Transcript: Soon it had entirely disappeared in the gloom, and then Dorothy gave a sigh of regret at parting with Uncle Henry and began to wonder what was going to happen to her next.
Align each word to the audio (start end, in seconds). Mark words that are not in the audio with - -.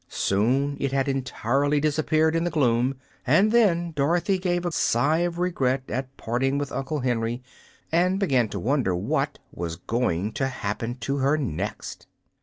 Soon 0.09 0.77
it 0.79 0.91
had 0.91 1.07
entirely 1.07 1.79
disappeared 1.79 2.35
in 2.35 2.43
the 2.43 2.49
gloom, 2.49 2.95
and 3.27 3.51
then 3.51 3.91
Dorothy 3.91 4.39
gave 4.39 4.65
a 4.65 4.71
sigh 4.71 5.19
of 5.19 5.37
regret 5.37 5.83
at 5.89 6.17
parting 6.17 6.57
with 6.57 6.71
Uncle 6.71 7.01
Henry 7.01 7.43
and 7.91 8.19
began 8.19 8.49
to 8.49 8.59
wonder 8.59 8.95
what 8.95 9.37
was 9.51 9.75
going 9.75 10.31
to 10.33 10.47
happen 10.47 10.95
to 11.01 11.17
her 11.17 11.37
next. 11.37 12.07